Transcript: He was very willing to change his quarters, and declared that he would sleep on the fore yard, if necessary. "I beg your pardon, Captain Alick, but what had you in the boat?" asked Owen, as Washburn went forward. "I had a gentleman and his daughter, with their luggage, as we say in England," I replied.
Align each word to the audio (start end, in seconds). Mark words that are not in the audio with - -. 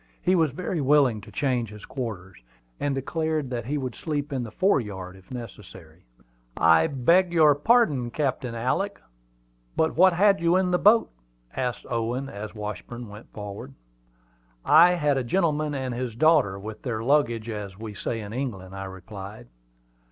He 0.19 0.33
was 0.33 0.49
very 0.49 0.81
willing 0.81 1.21
to 1.21 1.31
change 1.31 1.69
his 1.69 1.85
quarters, 1.85 2.39
and 2.79 2.95
declared 2.95 3.51
that 3.51 3.65
he 3.67 3.77
would 3.77 3.93
sleep 3.93 4.33
on 4.33 4.41
the 4.41 4.49
fore 4.49 4.81
yard, 4.81 5.15
if 5.15 5.29
necessary. 5.29 6.05
"I 6.57 6.87
beg 6.87 7.31
your 7.31 7.53
pardon, 7.53 8.09
Captain 8.09 8.55
Alick, 8.55 8.99
but 9.77 9.95
what 9.95 10.13
had 10.13 10.39
you 10.39 10.55
in 10.55 10.71
the 10.71 10.79
boat?" 10.79 11.11
asked 11.55 11.85
Owen, 11.87 12.29
as 12.29 12.55
Washburn 12.55 13.09
went 13.09 13.31
forward. 13.31 13.75
"I 14.65 14.95
had 14.95 15.19
a 15.19 15.23
gentleman 15.23 15.75
and 15.75 15.93
his 15.93 16.15
daughter, 16.15 16.57
with 16.57 16.81
their 16.81 17.03
luggage, 17.03 17.47
as 17.47 17.77
we 17.77 17.93
say 17.93 18.21
in 18.21 18.33
England," 18.33 18.75
I 18.75 18.85
replied. 18.85 19.49